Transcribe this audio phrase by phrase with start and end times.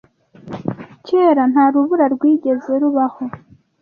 [1.05, 3.21] Kera, nta rubura rwigeze rubaho.